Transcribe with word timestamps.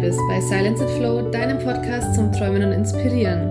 bist 0.00 0.18
bei 0.28 0.40
Silence 0.40 0.82
and 0.82 0.90
Flow, 0.92 1.30
deinem 1.30 1.58
Podcast 1.58 2.14
zum 2.14 2.32
Träumen 2.32 2.64
und 2.64 2.72
Inspirieren. 2.72 3.50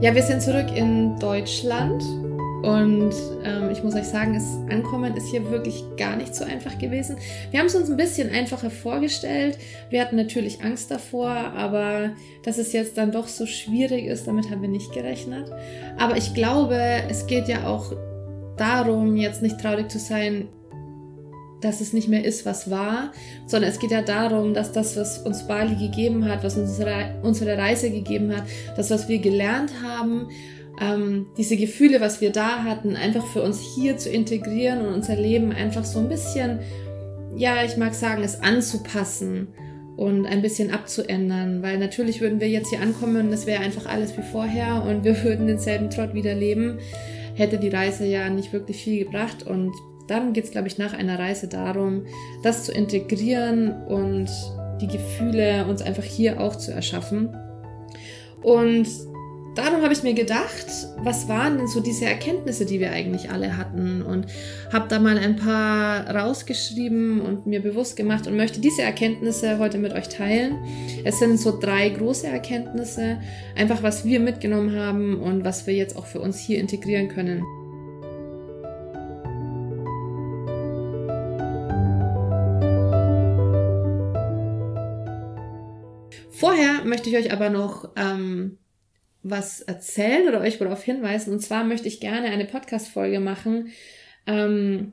Ja, 0.00 0.14
wir 0.14 0.22
sind 0.22 0.40
zurück 0.40 0.74
in 0.74 1.18
Deutschland 1.18 2.02
und 2.62 3.12
ähm, 3.44 3.70
ich 3.70 3.82
muss 3.84 3.94
euch 3.94 4.06
sagen, 4.06 4.32
das 4.32 4.56
Ankommen 4.74 5.14
ist 5.14 5.28
hier 5.28 5.50
wirklich 5.50 5.84
gar 5.98 6.16
nicht 6.16 6.34
so 6.34 6.44
einfach 6.44 6.78
gewesen. 6.78 7.18
Wir 7.50 7.60
haben 7.60 7.66
es 7.66 7.74
uns 7.74 7.90
ein 7.90 7.98
bisschen 7.98 8.30
einfacher 8.30 8.70
vorgestellt. 8.70 9.58
Wir 9.90 10.00
hatten 10.00 10.16
natürlich 10.16 10.64
Angst 10.64 10.90
davor, 10.90 11.28
aber 11.28 12.12
dass 12.42 12.56
es 12.56 12.72
jetzt 12.72 12.96
dann 12.96 13.12
doch 13.12 13.28
so 13.28 13.44
schwierig 13.44 14.06
ist, 14.06 14.26
damit 14.26 14.50
haben 14.50 14.62
wir 14.62 14.70
nicht 14.70 14.94
gerechnet. 14.94 15.52
Aber 15.98 16.16
ich 16.16 16.32
glaube, 16.32 16.80
es 17.10 17.26
geht 17.26 17.48
ja 17.48 17.66
auch 17.66 17.92
darum, 18.56 19.16
jetzt 19.16 19.42
nicht 19.42 19.60
traurig 19.60 19.90
zu 19.90 19.98
sein, 19.98 20.48
dass 21.62 21.80
es 21.80 21.92
nicht 21.92 22.08
mehr 22.08 22.24
ist, 22.24 22.44
was 22.44 22.70
war, 22.70 23.12
sondern 23.46 23.70
es 23.70 23.78
geht 23.78 23.90
ja 23.90 24.02
darum, 24.02 24.52
dass 24.54 24.72
das, 24.72 24.96
was 24.96 25.18
uns 25.18 25.46
Bali 25.46 25.76
gegeben 25.76 26.28
hat, 26.28 26.44
was 26.44 26.56
unsere, 26.58 27.56
Reise 27.56 27.90
gegeben 27.90 28.36
hat, 28.36 28.44
das, 28.76 28.90
was 28.90 29.08
wir 29.08 29.18
gelernt 29.18 29.72
haben, 29.82 30.28
ähm, 30.80 31.26
diese 31.36 31.56
Gefühle, 31.56 32.00
was 32.00 32.20
wir 32.20 32.30
da 32.30 32.64
hatten, 32.64 32.96
einfach 32.96 33.26
für 33.26 33.42
uns 33.42 33.60
hier 33.60 33.96
zu 33.96 34.10
integrieren 34.10 34.80
und 34.80 34.94
unser 34.94 35.16
Leben 35.16 35.52
einfach 35.52 35.84
so 35.84 35.98
ein 35.98 36.08
bisschen, 36.08 36.60
ja, 37.36 37.64
ich 37.64 37.76
mag 37.76 37.94
sagen, 37.94 38.22
es 38.22 38.40
anzupassen 38.40 39.48
und 39.96 40.26
ein 40.26 40.42
bisschen 40.42 40.72
abzuändern, 40.72 41.62
weil 41.62 41.78
natürlich 41.78 42.20
würden 42.20 42.40
wir 42.40 42.48
jetzt 42.48 42.70
hier 42.70 42.80
ankommen 42.80 43.26
und 43.28 43.32
es 43.32 43.46
wäre 43.46 43.62
einfach 43.62 43.86
alles 43.86 44.16
wie 44.16 44.22
vorher 44.22 44.82
und 44.82 45.04
wir 45.04 45.22
würden 45.24 45.46
denselben 45.46 45.90
Trott 45.90 46.14
wieder 46.14 46.34
leben, 46.34 46.78
hätte 47.34 47.58
die 47.58 47.68
Reise 47.68 48.06
ja 48.06 48.28
nicht 48.28 48.52
wirklich 48.52 48.82
viel 48.82 49.04
gebracht 49.04 49.46
und 49.46 49.72
dann 50.06 50.32
geht 50.32 50.44
es, 50.44 50.50
glaube 50.50 50.68
ich, 50.68 50.78
nach 50.78 50.92
einer 50.92 51.18
Reise 51.18 51.48
darum, 51.48 52.04
das 52.42 52.64
zu 52.64 52.72
integrieren 52.72 53.84
und 53.86 54.28
die 54.80 54.88
Gefühle 54.88 55.66
uns 55.66 55.82
einfach 55.82 56.04
hier 56.04 56.40
auch 56.40 56.56
zu 56.56 56.72
erschaffen. 56.72 57.34
Und 58.42 58.88
darum 59.54 59.82
habe 59.82 59.92
ich 59.92 60.02
mir 60.02 60.14
gedacht, 60.14 60.66
was 60.98 61.28
waren 61.28 61.58
denn 61.58 61.68
so 61.68 61.80
diese 61.80 62.06
Erkenntnisse, 62.06 62.66
die 62.66 62.80
wir 62.80 62.90
eigentlich 62.90 63.30
alle 63.30 63.56
hatten 63.56 64.02
und 64.02 64.26
habe 64.72 64.88
da 64.88 64.98
mal 64.98 65.18
ein 65.18 65.36
paar 65.36 66.08
rausgeschrieben 66.08 67.20
und 67.20 67.46
mir 67.46 67.60
bewusst 67.60 67.96
gemacht 67.96 68.26
und 68.26 68.36
möchte 68.36 68.60
diese 68.60 68.82
Erkenntnisse 68.82 69.58
heute 69.58 69.78
mit 69.78 69.92
euch 69.92 70.08
teilen. 70.08 70.56
Es 71.04 71.18
sind 71.18 71.38
so 71.38 71.58
drei 71.58 71.88
große 71.90 72.26
Erkenntnisse, 72.26 73.18
einfach 73.56 73.82
was 73.82 74.04
wir 74.04 74.20
mitgenommen 74.20 74.74
haben 74.74 75.20
und 75.20 75.44
was 75.44 75.66
wir 75.66 75.74
jetzt 75.74 75.96
auch 75.96 76.06
für 76.06 76.20
uns 76.20 76.38
hier 76.38 76.58
integrieren 76.58 77.08
können. 77.08 77.44
Vorher 86.42 86.84
möchte 86.84 87.08
ich 87.08 87.16
euch 87.16 87.32
aber 87.32 87.50
noch 87.50 87.90
ähm, 87.94 88.58
was 89.22 89.60
erzählen 89.60 90.26
oder 90.26 90.40
euch 90.40 90.60
worauf 90.60 90.82
hinweisen. 90.82 91.32
Und 91.32 91.38
zwar 91.38 91.62
möchte 91.62 91.86
ich 91.86 92.00
gerne 92.00 92.30
eine 92.30 92.46
Podcast-Folge 92.46 93.20
machen, 93.20 93.70
ähm, 94.26 94.90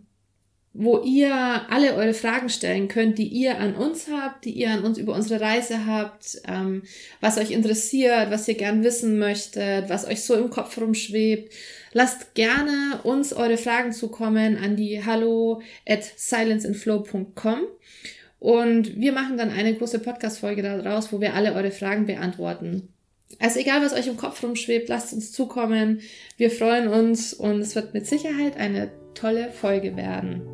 wo 0.73 0.99
ihr 0.99 1.33
alle 1.33 1.95
eure 1.95 2.13
Fragen 2.13 2.49
stellen 2.49 2.87
könnt, 2.87 3.17
die 3.17 3.29
ihr 3.29 3.57
an 3.57 3.73
uns 3.73 4.09
habt, 4.11 4.45
die 4.45 4.51
ihr 4.51 4.69
an 4.69 4.83
uns 4.83 4.99
über 4.99 5.15
unsere 5.15 5.41
Reise 5.41 5.87
habt, 5.87 6.39
ähm, 6.47 6.83
was 7.19 7.39
euch 7.39 7.49
interessiert, 7.49 8.29
was 8.29 8.47
ihr 8.47 8.53
gern 8.53 8.83
wissen 8.83 9.17
möchtet, 9.17 9.89
was 9.89 10.05
euch 10.05 10.21
so 10.21 10.35
im 10.35 10.51
Kopf 10.51 10.79
rumschwebt. 10.79 11.51
Lasst 11.93 12.35
gerne 12.35 12.99
uns 13.01 13.33
eure 13.33 13.57
Fragen 13.57 13.91
zukommen 13.91 14.55
an 14.55 14.75
die 14.75 15.03
hallo 15.03 15.63
at 15.87 16.03
silenceandflow.com 16.03 17.61
und 18.39 18.99
wir 18.99 19.11
machen 19.11 19.37
dann 19.37 19.51
eine 19.51 19.75
große 19.75 19.99
Podcast-Folge 19.99 20.61
daraus, 20.61 21.11
wo 21.11 21.19
wir 21.19 21.33
alle 21.33 21.53
eure 21.53 21.71
Fragen 21.71 22.05
beantworten. 22.05 22.89
Also 23.37 23.59
egal, 23.59 23.81
was 23.81 23.93
euch 23.93 24.07
im 24.07 24.17
Kopf 24.17 24.41
rumschwebt, 24.41 24.89
lasst 24.89 25.13
uns 25.13 25.31
zukommen. 25.31 26.01
Wir 26.37 26.49
freuen 26.49 26.87
uns 26.87 27.33
und 27.33 27.61
es 27.61 27.75
wird 27.75 27.93
mit 27.93 28.07
Sicherheit 28.07 28.57
eine 28.57 28.91
tolle 29.13 29.51
Folge 29.51 29.95
werden. 29.95 30.47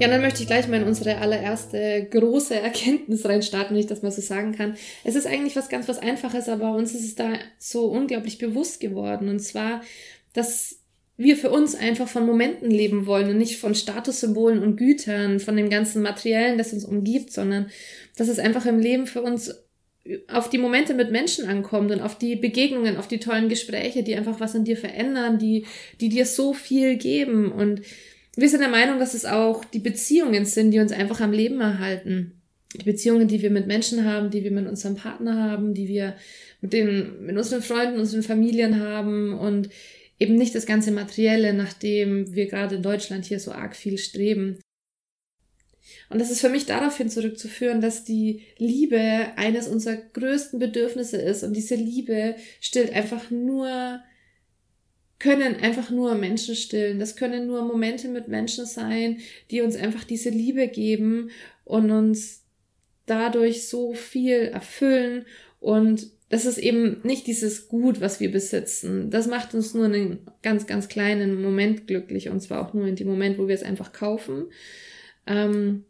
Ja, 0.00 0.08
dann 0.08 0.22
möchte 0.22 0.42
ich 0.42 0.48
gleich 0.48 0.66
mal 0.68 0.80
in 0.80 0.86
unsere 0.86 1.18
allererste 1.18 2.08
große 2.10 2.56
Erkenntnis 2.56 3.24
reinstarten, 3.24 3.74
wenn 3.74 3.80
ich 3.80 3.86
das 3.86 4.02
mal 4.02 4.10
so 4.10 4.22
sagen 4.22 4.52
kann. 4.52 4.76
Es 5.04 5.14
ist 5.14 5.26
eigentlich 5.26 5.54
was 5.54 5.68
ganz 5.68 5.86
was 5.86 5.98
Einfaches, 5.98 6.48
aber 6.48 6.74
uns 6.74 6.94
ist 6.94 7.04
es 7.04 7.14
da 7.14 7.34
so 7.58 7.86
unglaublich 7.86 8.38
bewusst 8.38 8.80
geworden. 8.80 9.28
Und 9.28 9.40
zwar, 9.40 9.82
dass 10.32 10.81
wir 11.22 11.36
für 11.36 11.50
uns 11.50 11.74
einfach 11.74 12.08
von 12.08 12.26
Momenten 12.26 12.70
leben 12.70 13.06
wollen 13.06 13.30
und 13.30 13.38
nicht 13.38 13.58
von 13.58 13.74
Statussymbolen 13.74 14.62
und 14.62 14.76
Gütern, 14.76 15.40
von 15.40 15.56
dem 15.56 15.70
ganzen 15.70 16.02
Materiellen, 16.02 16.58
das 16.58 16.72
uns 16.72 16.84
umgibt, 16.84 17.32
sondern 17.32 17.70
dass 18.16 18.28
es 18.28 18.38
einfach 18.38 18.66
im 18.66 18.78
Leben 18.78 19.06
für 19.06 19.22
uns 19.22 19.54
auf 20.28 20.50
die 20.50 20.58
Momente 20.58 20.94
mit 20.94 21.12
Menschen 21.12 21.48
ankommt 21.48 21.92
und 21.92 22.00
auf 22.00 22.18
die 22.18 22.34
Begegnungen, 22.36 22.96
auf 22.96 23.06
die 23.06 23.20
tollen 23.20 23.48
Gespräche, 23.48 24.02
die 24.02 24.16
einfach 24.16 24.40
was 24.40 24.54
an 24.56 24.64
dir 24.64 24.76
verändern, 24.76 25.38
die, 25.38 25.66
die 26.00 26.08
dir 26.08 26.26
so 26.26 26.54
viel 26.54 26.96
geben. 26.96 27.52
Und 27.52 27.82
wir 28.36 28.48
sind 28.48 28.60
der 28.60 28.68
Meinung, 28.68 28.98
dass 28.98 29.14
es 29.14 29.24
auch 29.24 29.64
die 29.64 29.78
Beziehungen 29.78 30.44
sind, 30.44 30.72
die 30.72 30.80
uns 30.80 30.92
einfach 30.92 31.20
am 31.20 31.32
Leben 31.32 31.60
erhalten. 31.60 32.40
Die 32.74 32.84
Beziehungen, 32.84 33.28
die 33.28 33.42
wir 33.42 33.50
mit 33.50 33.66
Menschen 33.66 34.04
haben, 34.04 34.30
die 34.30 34.42
wir 34.42 34.50
mit 34.50 34.66
unserem 34.66 34.96
Partner 34.96 35.36
haben, 35.36 35.74
die 35.74 35.88
wir 35.88 36.16
mit 36.60 36.72
den, 36.72 37.24
mit 37.26 37.36
unseren 37.36 37.62
Freunden, 37.62 38.00
unseren 38.00 38.22
Familien 38.22 38.80
haben 38.80 39.38
und 39.38 39.68
eben 40.18 40.36
nicht 40.36 40.54
das 40.54 40.66
ganze 40.66 40.92
Materielle, 40.92 41.52
nach 41.52 41.72
dem 41.72 42.34
wir 42.34 42.46
gerade 42.46 42.76
in 42.76 42.82
Deutschland 42.82 43.24
hier 43.24 43.40
so 43.40 43.52
arg 43.52 43.74
viel 43.74 43.98
streben. 43.98 44.58
Und 46.08 46.20
das 46.20 46.30
ist 46.30 46.40
für 46.40 46.48
mich 46.48 46.66
daraufhin 46.66 47.08
zurückzuführen, 47.08 47.80
dass 47.80 48.04
die 48.04 48.42
Liebe 48.58 49.32
eines 49.36 49.68
unserer 49.68 49.96
größten 49.96 50.58
Bedürfnisse 50.58 51.16
ist. 51.16 51.42
Und 51.42 51.56
diese 51.56 51.74
Liebe 51.74 52.36
stillt 52.60 52.92
einfach 52.92 53.30
nur, 53.30 54.00
können 55.18 55.56
einfach 55.56 55.90
nur 55.90 56.14
Menschen 56.14 56.54
stillen. 56.54 56.98
Das 56.98 57.16
können 57.16 57.46
nur 57.46 57.64
Momente 57.64 58.08
mit 58.08 58.28
Menschen 58.28 58.66
sein, 58.66 59.18
die 59.50 59.60
uns 59.62 59.76
einfach 59.76 60.04
diese 60.04 60.30
Liebe 60.30 60.68
geben 60.68 61.30
und 61.64 61.90
uns 61.90 62.42
dadurch 63.06 63.66
so 63.66 63.94
viel 63.94 64.50
erfüllen 64.52 65.24
und 65.60 66.10
das 66.32 66.46
ist 66.46 66.56
eben 66.56 67.02
nicht 67.02 67.26
dieses 67.26 67.68
Gut, 67.68 68.00
was 68.00 68.18
wir 68.18 68.32
besitzen. 68.32 69.10
Das 69.10 69.26
macht 69.26 69.52
uns 69.52 69.74
nur 69.74 69.84
einen 69.84 70.20
ganz, 70.40 70.66
ganz 70.66 70.88
kleinen 70.88 71.42
Moment 71.42 71.86
glücklich 71.86 72.30
und 72.30 72.40
zwar 72.40 72.62
auch 72.62 72.72
nur 72.72 72.86
in 72.86 72.96
dem 72.96 73.06
Moment, 73.06 73.36
wo 73.36 73.48
wir 73.48 73.54
es 73.54 73.62
einfach 73.62 73.92
kaufen. 73.92 74.46
Ähm 75.26 75.84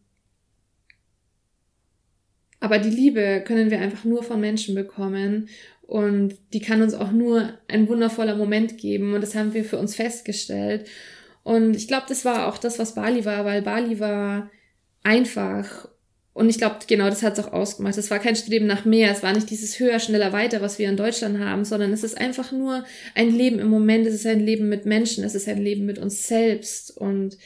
aber 2.59 2.81
die 2.81 2.91
Liebe 2.91 3.45
können 3.47 3.71
wir 3.71 3.79
einfach 3.79 4.05
nur 4.05 4.25
von 4.25 4.41
Menschen 4.41 4.75
bekommen 4.75 5.49
und 5.83 6.35
die 6.53 6.61
kann 6.61 6.83
uns 6.83 6.95
auch 6.95 7.13
nur 7.13 7.57
ein 7.69 7.87
wundervoller 7.87 8.35
Moment 8.35 8.79
geben 8.79 9.15
und 9.15 9.21
das 9.21 9.37
haben 9.37 9.55
wir 9.55 9.65
für 9.65 9.79
uns 9.79 9.95
festgestellt. 9.95 10.89
Und 11.45 11.77
ich 11.77 11.87
glaube, 11.87 12.07
das 12.09 12.25
war 12.25 12.49
auch 12.49 12.59
das, 12.59 12.81
was 12.81 12.97
Bali 12.97 13.25
war, 13.25 13.45
weil 13.45 13.63
Bali 13.63 14.01
war 14.01 14.51
einfach 15.05 15.87
und 16.35 16.49
ich 16.49 16.57
glaube, 16.57 16.77
genau 16.87 17.11
das 17.11 17.23
hat 17.23 17.39
es 17.39 17.45
auch 17.45 17.53
ausgemacht. 17.53 17.99
Es 17.99 18.11
war 18.11 18.19
kein 18.19 18.37
Streben 18.37 18.67
nach 18.67 18.87
mehr, 18.87 19.11
es 19.11 19.23
war 19.23 19.35
nicht 19.35 19.51
dieses 19.51 19.79
höher, 19.79 19.99
schneller, 19.99 20.33
weiter, 20.33 20.63
was 20.63 20.79
wir 20.79 20.89
in 20.89 20.97
Deutschland 20.97 21.39
haben, 21.39 21.65
sondern 21.67 21.93
es 21.93 22.05
ist 22.05 22.17
einfach 22.17 22.53
nur 22.53 22.85
ein 23.15 23.31
Leben 23.31 23.59
im 23.59 23.69
Moment, 23.69 24.07
es 24.07 24.15
ist 24.15 24.27
ein 24.27 24.41
Leben 24.41 24.71
mit 24.71 24.87
Menschen, 24.87 25.25
es 25.25 25.35
ist 25.35 25.47
ein 25.47 25.63
Leben 25.63 25.85
mit 25.85 25.99
uns 25.99 26.27
selbst. 26.27 26.97
Und 26.97 27.37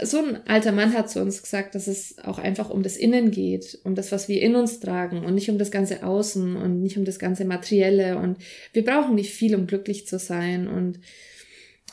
so 0.00 0.18
ein 0.18 0.46
alter 0.46 0.70
Mann 0.70 0.94
hat 0.94 1.10
zu 1.10 1.20
uns 1.20 1.42
gesagt, 1.42 1.74
dass 1.74 1.88
es 1.88 2.18
auch 2.20 2.38
einfach 2.38 2.70
um 2.70 2.84
das 2.84 2.96
Innen 2.96 3.32
geht, 3.32 3.80
um 3.82 3.96
das, 3.96 4.12
was 4.12 4.28
wir 4.28 4.40
in 4.40 4.54
uns 4.54 4.78
tragen 4.78 5.24
und 5.24 5.34
nicht 5.34 5.50
um 5.50 5.58
das 5.58 5.72
ganze 5.72 6.04
Außen 6.04 6.54
und 6.54 6.80
nicht 6.80 6.98
um 6.98 7.04
das 7.04 7.18
ganze 7.18 7.44
Materielle. 7.44 8.16
Und 8.18 8.38
wir 8.72 8.84
brauchen 8.84 9.16
nicht 9.16 9.34
viel, 9.34 9.56
um 9.56 9.66
glücklich 9.66 10.06
zu 10.06 10.20
sein. 10.20 10.68
Und 10.68 11.00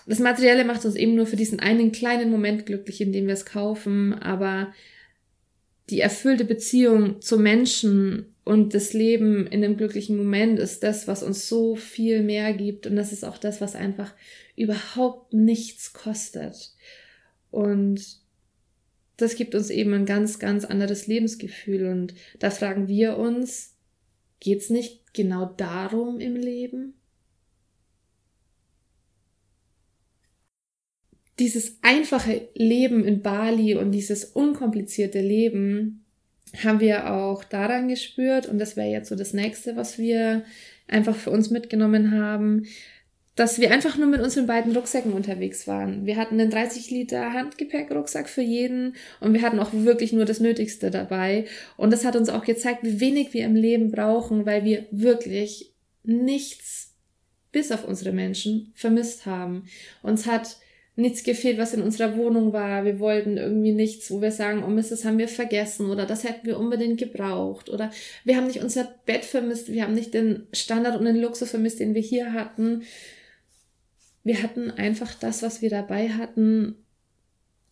das 0.06 0.20
Materielle 0.20 0.66
macht 0.66 0.86
uns 0.86 0.96
eben 0.96 1.16
nur 1.16 1.26
für 1.26 1.36
diesen 1.36 1.60
einen 1.60 1.92
kleinen 1.92 2.30
Moment 2.30 2.68
glücklich, 2.68 3.02
in 3.02 3.12
dem 3.12 3.26
wir 3.26 3.34
es 3.34 3.46
kaufen, 3.46 4.14
aber 4.14 4.72
die 5.90 6.02
erfüllte 6.02 6.46
Beziehung 6.46 7.22
zu 7.22 7.38
Menschen 7.38 8.36
und 8.44 8.74
das 8.74 8.94
Leben 8.94 9.46
in 9.48 9.62
dem 9.62 9.78
glücklichen 9.78 10.18
Moment 10.18 10.60
ist 10.60 10.84
das, 10.84 11.08
was 11.08 11.24
uns 11.24 11.50
so 11.50 11.76
viel 11.76 12.24
mehr 12.24 12.54
gibt. 12.54 12.88
Und 12.88 12.96
das 12.96 13.12
ist 13.12 13.26
auch 13.26 13.38
das, 13.38 13.60
was 13.60 13.76
einfach 13.76 14.14
überhaupt 14.56 15.34
nichts 15.34 15.92
kostet. 15.94 16.74
Und 17.52 18.20
das 19.18 19.36
gibt 19.36 19.56
uns 19.56 19.70
eben 19.70 19.94
ein 19.94 20.06
ganz, 20.06 20.40
ganz 20.40 20.64
anderes 20.64 21.08
Lebensgefühl. 21.08 21.88
Und 21.88 22.14
da 22.40 22.50
fragen 22.50 22.88
wir 22.88 23.18
uns, 23.18 23.76
geht's 24.40 24.70
nicht 24.70 25.14
genau 25.14 25.46
darum 25.46 26.20
im 26.20 26.36
Leben? 26.36 26.94
Dieses 31.40 31.78
einfache 31.82 32.48
Leben 32.56 33.06
in 33.06 33.22
Bali 33.22 33.76
und 33.76 33.92
dieses 33.92 34.26
unkomplizierte 34.26 35.22
Leben 35.22 36.04
haben 36.64 36.80
wir 36.80 37.14
auch 37.14 37.44
daran 37.44 37.88
gespürt 37.88 38.48
und 38.48 38.58
das 38.58 38.76
wäre 38.76 38.90
jetzt 38.90 39.10
so 39.10 39.16
das 39.16 39.34
nächste, 39.34 39.76
was 39.76 39.98
wir 39.98 40.44
einfach 40.88 41.16
für 41.16 41.32
uns 41.32 41.50
mitgenommen 41.50 42.12
haben, 42.12 42.66
dass 43.36 43.60
wir 43.60 43.72
einfach 43.72 43.98
nur 43.98 44.08
mit 44.08 44.20
unseren 44.20 44.48
beiden 44.48 44.76
Rucksäcken 44.76 45.14
unterwegs 45.14 45.68
waren. 45.68 46.08
Wir 46.08 46.16
hatten 46.16 46.40
einen 46.40 46.50
30 46.50 46.90
Liter 46.90 47.34
Handgepäck-Rucksack 47.34 48.28
für 48.30 48.42
jeden 48.42 48.96
und 49.20 49.34
wir 49.34 49.44
hatten 49.44 49.60
auch 49.60 49.72
wirklich 49.74 50.12
nur 50.12 50.26
das 50.26 50.40
Nötigste 50.40 50.90
dabei. 50.90 51.46
Und 51.76 51.94
das 51.94 52.04
hat 52.04 52.16
uns 52.16 52.30
auch 52.30 52.44
gezeigt, 52.44 52.80
wie 52.82 53.00
wenig 53.00 53.34
wir 53.34 53.46
im 53.46 53.56
Leben 53.56 53.92
brauchen, 53.92 54.48
weil 54.48 54.64
wir 54.64 54.88
wirklich 54.90 55.72
nichts 56.04 56.96
bis 57.52 57.72
auf 57.72 57.88
unsere 57.88 58.12
Menschen 58.12 58.72
vermisst 58.74 59.28
haben. 59.28 59.66
Uns 60.02 60.26
hat 60.26 60.58
nichts 60.98 61.24
gefehlt, 61.24 61.58
was 61.58 61.74
in 61.74 61.82
unserer 61.82 62.18
Wohnung 62.18 62.52
war. 62.52 62.84
Wir 62.84 63.00
wollten 63.00 63.38
irgendwie 63.38 63.72
nichts, 63.72 64.12
wo 64.12 64.22
wir 64.22 64.32
sagen, 64.32 64.64
oh 64.66 64.70
Mist, 64.70 64.92
das 64.92 65.06
haben 65.06 65.18
wir 65.18 65.30
vergessen 65.30 65.90
oder 65.90 66.06
das 66.06 66.26
hätten 66.26 66.46
wir 66.46 66.60
unbedingt 66.60 67.00
gebraucht 67.00 67.70
oder 67.70 67.92
wir 68.26 68.36
haben 68.36 68.48
nicht 68.48 68.62
unser 68.62 68.94
Bett 69.06 69.24
vermisst, 69.24 69.72
wir 69.72 69.84
haben 69.84 69.94
nicht 69.94 70.14
den 70.14 70.48
Standard 70.52 71.00
und 71.00 71.06
den 71.06 71.22
Luxus 71.22 71.52
vermisst, 71.52 71.80
den 71.80 71.94
wir 71.96 72.02
hier 72.02 72.34
hatten 72.34 72.82
wir 74.28 74.44
hatten 74.44 74.70
einfach 74.72 75.14
das, 75.16 75.42
was 75.42 75.62
wir 75.62 75.70
dabei 75.70 76.10
hatten. 76.10 76.76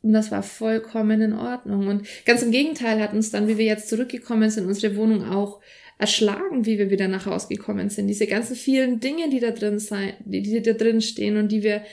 Und 0.01 0.13
das 0.13 0.31
war 0.31 0.41
vollkommen 0.41 1.21
in 1.21 1.33
Ordnung. 1.33 1.87
Und 1.87 2.07
ganz 2.25 2.41
im 2.43 2.51
Gegenteil 2.51 3.01
hat 3.01 3.13
uns 3.13 3.29
dann, 3.29 3.47
wie 3.47 3.57
wir 3.57 3.65
jetzt 3.65 3.89
zurückgekommen 3.89 4.49
sind, 4.49 4.65
unsere 4.65 4.95
Wohnung 4.95 5.25
auch 5.25 5.59
erschlagen, 5.97 6.65
wie 6.65 6.77
wir 6.77 6.89
wieder 6.89 7.07
nach 7.07 7.25
Hause 7.25 7.49
gekommen 7.49 7.89
sind. 7.89 8.07
Diese 8.07 8.25
ganzen 8.25 8.55
vielen 8.55 8.99
Dinge, 9.01 9.29
die 9.29 9.39
da 9.39 9.51
drin 9.51 9.79
sein, 9.79 10.13
die, 10.23 10.41
die 10.41 10.61
da 10.61 10.73
drin 10.73 11.01
stehen 11.01 11.37
und 11.37 11.51
die 11.51 11.61
wir, 11.61 11.83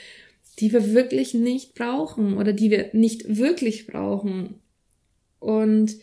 die 0.59 0.73
wir 0.73 0.95
wirklich 0.95 1.35
nicht 1.35 1.75
brauchen 1.75 2.37
oder 2.37 2.53
die 2.53 2.71
wir 2.71 2.91
nicht 2.93 3.37
wirklich 3.37 3.87
brauchen. 3.87 4.61
Und 5.39 5.97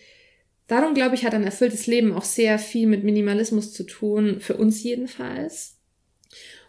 darum 0.67 0.93
glaube 0.93 1.15
ich, 1.15 1.25
hat 1.25 1.33
ein 1.33 1.43
erfülltes 1.43 1.87
Leben 1.87 2.13
auch 2.13 2.23
sehr 2.23 2.59
viel 2.59 2.87
mit 2.87 3.03
Minimalismus 3.03 3.73
zu 3.73 3.83
tun, 3.83 4.39
für 4.39 4.57
uns 4.57 4.83
jedenfalls. 4.83 5.77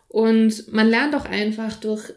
Und 0.09 0.73
man 0.73 0.89
lernt 0.89 1.15
auch 1.15 1.25
einfach 1.25 1.79
durch, 1.79 2.13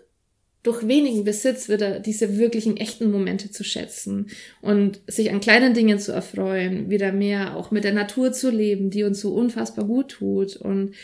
durch 0.63 0.87
wenigen 0.87 1.23
Besitz 1.23 1.69
wieder 1.69 1.99
diese 1.99 2.37
wirklichen 2.37 2.77
echten 2.77 3.11
Momente 3.11 3.51
zu 3.51 3.63
schätzen 3.63 4.27
und 4.61 5.01
sich 5.07 5.31
an 5.31 5.41
kleinen 5.41 5.73
Dingen 5.73 5.99
zu 5.99 6.11
erfreuen, 6.11 6.89
wieder 6.89 7.11
mehr 7.11 7.55
auch 7.55 7.69
mit 7.69 7.83
der 7.83 7.93
Natur 7.93 8.31
zu 8.31 8.49
leben, 8.49 8.89
die 8.89 9.03
uns 9.03 9.21
so 9.21 9.33
unfassbar 9.33 9.85
gut 9.85 10.09
tut. 10.09 10.55
Und 10.55 10.95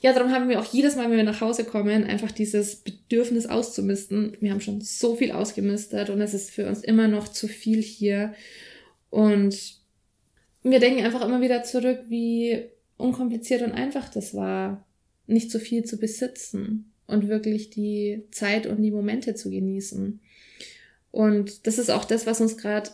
ja, 0.00 0.12
darum 0.12 0.32
haben 0.32 0.48
wir 0.48 0.60
auch 0.60 0.72
jedes 0.72 0.96
Mal, 0.96 1.10
wenn 1.10 1.16
wir 1.16 1.24
nach 1.24 1.40
Hause 1.40 1.64
kommen, 1.64 2.04
einfach 2.04 2.30
dieses 2.30 2.76
Bedürfnis 2.76 3.46
auszumisten. 3.46 4.36
Wir 4.40 4.52
haben 4.52 4.60
schon 4.60 4.80
so 4.80 5.16
viel 5.16 5.32
ausgemistet 5.32 6.10
und 6.10 6.20
es 6.20 6.34
ist 6.34 6.50
für 6.50 6.66
uns 6.68 6.84
immer 6.84 7.08
noch 7.08 7.28
zu 7.28 7.48
viel 7.48 7.82
hier. 7.82 8.34
Und 9.10 9.78
wir 10.62 10.80
denken 10.80 11.04
einfach 11.04 11.24
immer 11.24 11.40
wieder 11.40 11.64
zurück, 11.64 12.00
wie 12.08 12.64
unkompliziert 12.96 13.62
und 13.62 13.72
einfach 13.72 14.08
das 14.08 14.34
war, 14.34 14.84
nicht 15.26 15.50
so 15.50 15.58
viel 15.58 15.84
zu 15.84 15.98
besitzen 15.98 16.92
und 17.06 17.28
wirklich 17.28 17.70
die 17.70 18.24
Zeit 18.30 18.66
und 18.66 18.82
die 18.82 18.90
Momente 18.90 19.34
zu 19.34 19.50
genießen. 19.50 20.20
Und 21.10 21.66
das 21.66 21.78
ist 21.78 21.90
auch 21.90 22.04
das, 22.04 22.26
was 22.26 22.40
uns 22.40 22.56
gerade 22.56 22.90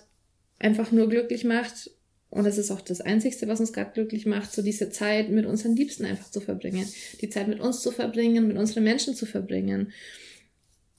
einfach 0.59 0.93
nur 0.93 1.09
glücklich 1.09 1.45
macht. 1.45 1.91
Und 2.35 2.45
das 2.45 2.59
ist 2.59 2.73
auch 2.73 2.81
das 2.81 3.01
Einzigste, 3.01 3.47
was 3.47 3.61
uns 3.61 3.73
gerade 3.73 3.93
glücklich 3.93 4.27
macht, 4.27 4.53
so 4.53 4.61
diese 4.61 4.91
Zeit 4.91 5.31
mit 5.31 5.47
unseren 5.47 5.77
Liebsten 5.77 6.05
einfach 6.05 6.29
zu 6.33 6.41
verbringen. 6.41 6.85
Die 7.21 7.29
Zeit 7.29 7.47
mit 7.47 7.61
uns 7.61 7.81
zu 7.81 7.93
verbringen, 7.93 8.49
mit 8.49 8.57
unseren 8.57 8.83
Menschen 8.83 9.15
zu 9.15 9.25
verbringen. 9.25 9.93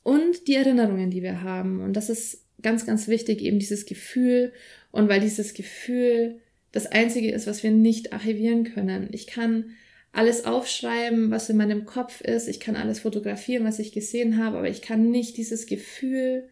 Und 0.01 0.47
die 0.47 0.55
Erinnerungen, 0.55 1.11
die 1.11 1.21
wir 1.21 1.41
haben. 1.41 1.81
Und 1.81 1.93
das 1.93 2.09
ist 2.09 2.41
ganz, 2.61 2.85
ganz 2.85 3.09
wichtig, 3.09 3.41
eben 3.41 3.59
dieses 3.59 3.85
Gefühl. 3.85 4.53
Und 4.91 5.09
weil 5.09 5.19
dieses 5.19 5.53
Gefühl 5.53 6.39
das 6.71 6.85
Einzige 6.85 7.31
ist, 7.31 7.47
was 7.47 7.63
wir 7.63 7.71
nicht 7.71 8.13
archivieren 8.13 8.63
können. 8.63 9.09
Ich 9.11 9.27
kann 9.27 9.71
alles 10.13 10.45
aufschreiben, 10.45 11.31
was 11.31 11.49
in 11.49 11.57
meinem 11.57 11.83
Kopf 11.83 12.21
ist. 12.21 12.47
Ich 12.47 12.61
kann 12.61 12.77
alles 12.77 13.01
fotografieren, 13.01 13.65
was 13.65 13.79
ich 13.79 13.91
gesehen 13.91 14.41
habe, 14.41 14.57
aber 14.57 14.69
ich 14.69 14.81
kann 14.81 15.11
nicht 15.11 15.35
dieses 15.35 15.65
Gefühl 15.65 16.47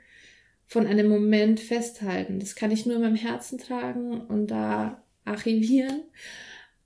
von 0.74 0.88
einem 0.88 1.08
Moment 1.08 1.60
festhalten. 1.60 2.40
Das 2.40 2.56
kann 2.56 2.72
ich 2.72 2.88
nur 2.88 2.96
in 2.96 3.04
meinem 3.04 3.16
Herzen 3.16 3.60
tragen 3.60 4.22
und 4.22 4.48
da 4.48 5.04
archivieren. 5.24 6.02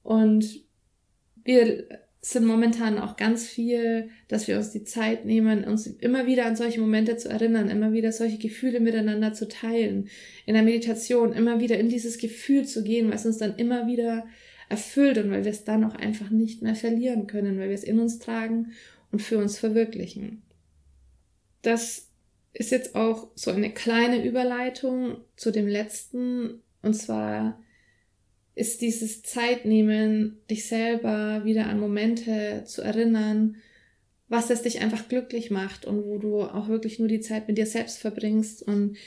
Und 0.04 0.66
wir 1.46 1.88
sind 2.20 2.46
momentan 2.46 3.00
auch 3.00 3.16
ganz 3.16 3.48
viel, 3.48 4.10
dass 4.28 4.50
wir 4.50 4.58
uns 4.58 4.72
die 4.72 4.84
Zeit 4.84 5.24
nehmen, 5.24 5.64
uns 5.64 5.88
immer 5.88 6.26
wieder 6.26 6.46
an 6.46 6.58
solche 6.58 6.82
Momente 6.82 7.16
zu 7.16 7.30
erinnern, 7.30 7.70
immer 7.70 7.94
wieder 7.94 8.12
solche 8.12 8.38
Gefühle 8.38 8.82
miteinander 8.82 9.32
zu 9.32 9.48
teilen, 9.48 10.10
in 10.46 10.56
der 10.56 10.64
Meditation 10.64 11.32
immer 11.32 11.62
wieder 11.62 11.80
in 11.80 11.88
dieses 11.88 12.18
Gefühl 12.18 12.66
zu 12.66 12.84
gehen, 12.84 13.10
was 13.10 13.26
uns 13.26 13.38
dann 13.38 13.56
immer 13.56 13.88
wieder 13.88 14.28
erfüllt 14.68 15.18
und 15.18 15.32
weil 15.32 15.46
wir 15.46 15.52
es 15.52 15.64
dann 15.64 15.86
auch 15.86 15.96
einfach 15.96 16.30
nicht 16.30 16.62
mehr 16.62 16.76
verlieren 16.76 17.26
können, 17.26 17.58
weil 17.58 17.70
wir 17.70 17.76
es 17.76 17.86
in 17.86 18.02
uns 18.02 18.20
tragen 18.20 18.74
und 19.14 19.22
für 19.22 19.38
uns 19.38 19.58
verwirklichen. 19.58 20.42
Das 21.62 22.07
ist 22.58 22.72
jetzt 22.72 22.96
auch 22.96 23.30
so 23.36 23.52
eine 23.52 23.72
kleine 23.72 24.26
Überleitung 24.26 25.18
zu 25.36 25.52
dem 25.52 25.68
letzten 25.68 26.64
und 26.82 26.96
zwar 26.96 27.60
ist 28.56 28.82
dieses 28.82 29.22
Zeitnehmen, 29.22 30.40
dich 30.50 30.68
selber 30.68 31.46
wieder 31.46 31.68
an 31.68 31.80
Momente 31.80 32.64
zu 32.66 32.82
erinnern, 32.82 33.58
was 34.30 34.50
es 34.50 34.64
dich 34.64 34.82
einfach 34.82 35.08
glücklich 35.08 35.52
macht 35.52 35.86
und 35.86 36.04
wo 36.04 36.18
du 36.18 36.42
auch 36.42 36.68
wirklich 36.68 36.98
nur 36.98 37.08
die 37.08 37.20
Zeit 37.20 37.48
mit 37.48 37.60
dir 37.60 37.68
selbst 37.68 38.00
verbringst. 38.00 38.64
Und 38.64 38.98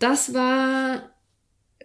das 0.00 0.34
war, 0.34 1.14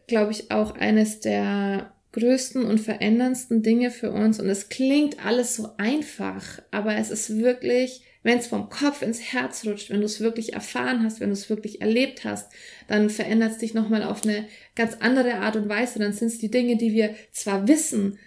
glaube 0.08 0.32
ich, 0.32 0.50
auch 0.50 0.72
eines 0.76 1.20
der 1.20 1.94
größten 2.14 2.66
und 2.66 2.80
veränderndsten 2.80 3.62
Dinge 3.62 3.92
für 3.92 4.12
uns. 4.12 4.40
Und 4.40 4.50
es 4.50 4.70
klingt 4.70 5.24
alles 5.24 5.56
so 5.56 5.70
einfach, 5.78 6.62
aber 6.72 6.96
es 6.96 7.12
ist 7.12 7.38
wirklich, 7.38 8.02
wenn 8.24 8.38
es 8.38 8.48
vom 8.48 8.70
Kopf 8.70 9.02
ins 9.02 9.34
Herz 9.34 9.66
rutscht, 9.66 9.90
wenn 9.90 10.00
du 10.00 10.06
es 10.06 10.20
wirklich 10.20 10.54
erfahren 10.54 11.04
hast, 11.04 11.20
wenn 11.20 11.30
du 11.30 11.34
es 11.34 11.50
wirklich 11.50 11.82
erlebt 11.82 12.24
hast, 12.24 12.52
dann 12.88 13.10
verändert 13.10 13.54
es 13.54 13.58
dich 13.58 13.74
nochmal 13.74 14.04
auf 14.04 14.24
eine 14.24 14.48
ganz 14.76 14.98
andere 15.00 15.36
Art 15.36 15.56
und 15.56 15.70
Weise. 15.70 16.00
Dann 16.00 16.14
sind 16.14 16.28
es 16.28 16.38
die 16.38 16.52
Dinge, 16.52 16.78
die 16.78 16.94
wir 16.94 17.16
zwar 17.32 17.68
wissen, 17.68 18.20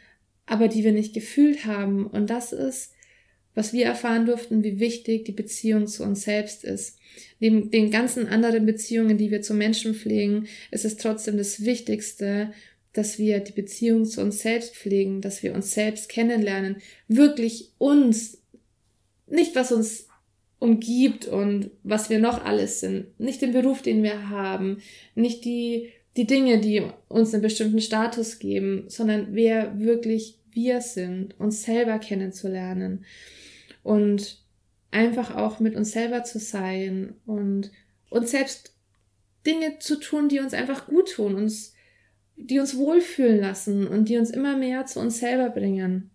aber 0.46 0.68
die 0.68 0.84
wir 0.84 0.92
nicht 0.92 1.14
gefühlt 1.14 1.64
haben. 1.64 2.06
Und 2.06 2.28
das 2.28 2.52
ist, 2.52 2.92
was 3.54 3.72
wir 3.72 3.86
erfahren 3.86 4.26
durften, 4.26 4.64
wie 4.64 4.80
wichtig 4.80 5.24
die 5.24 5.32
Beziehung 5.32 5.86
zu 5.86 6.02
uns 6.02 6.22
selbst 6.22 6.64
ist. 6.64 6.98
Neben 7.38 7.70
den 7.70 7.90
ganzen 7.90 8.26
anderen 8.26 8.66
Beziehungen, 8.66 9.16
die 9.16 9.30
wir 9.30 9.42
zu 9.42 9.54
Menschen 9.54 9.94
pflegen, 9.94 10.48
ist 10.72 10.84
es 10.84 10.96
trotzdem 10.96 11.36
das 11.36 11.64
Wichtigste, 11.64 12.52
dass 12.92 13.18
wir 13.18 13.40
die 13.40 13.52
Beziehung 13.52 14.04
zu 14.04 14.20
uns 14.20 14.40
selbst 14.40 14.74
pflegen, 14.74 15.20
dass 15.20 15.42
wir 15.42 15.54
uns 15.54 15.72
selbst 15.72 16.08
kennenlernen, 16.08 16.76
wirklich 17.08 17.72
uns, 17.78 18.38
nicht 19.34 19.54
was 19.54 19.72
uns 19.72 20.08
umgibt 20.58 21.26
und 21.26 21.70
was 21.82 22.08
wir 22.08 22.18
noch 22.18 22.44
alles 22.44 22.80
sind, 22.80 23.18
nicht 23.20 23.42
den 23.42 23.52
Beruf, 23.52 23.82
den 23.82 24.02
wir 24.02 24.30
haben, 24.30 24.78
nicht 25.14 25.44
die, 25.44 25.90
die 26.16 26.26
Dinge, 26.26 26.58
die 26.58 26.82
uns 27.08 27.34
einen 27.34 27.42
bestimmten 27.42 27.80
Status 27.80 28.38
geben, 28.38 28.84
sondern 28.88 29.28
wer 29.32 29.78
wirklich 29.78 30.38
wir 30.52 30.80
sind, 30.80 31.38
uns 31.38 31.64
selber 31.64 31.98
kennenzulernen 31.98 33.04
und 33.82 34.42
einfach 34.90 35.34
auch 35.34 35.58
mit 35.58 35.74
uns 35.74 35.92
selber 35.92 36.22
zu 36.22 36.38
sein 36.38 37.14
und 37.26 37.72
uns 38.08 38.30
selbst 38.30 38.72
Dinge 39.44 39.80
zu 39.80 39.98
tun, 39.98 40.28
die 40.28 40.38
uns 40.38 40.54
einfach 40.54 40.86
gut 40.86 41.12
tun, 41.12 41.34
uns 41.34 41.74
die 42.36 42.58
uns 42.58 42.76
wohlfühlen 42.76 43.40
lassen 43.40 43.86
und 43.86 44.08
die 44.08 44.18
uns 44.18 44.30
immer 44.30 44.56
mehr 44.56 44.86
zu 44.86 45.00
uns 45.00 45.18
selber 45.18 45.50
bringen. 45.50 46.10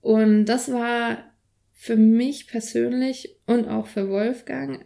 Und 0.00 0.46
das 0.46 0.72
war 0.72 1.27
für 1.78 1.96
mich 1.96 2.48
persönlich 2.48 3.36
und 3.46 3.66
auch 3.68 3.86
für 3.86 4.10
Wolfgang 4.10 4.84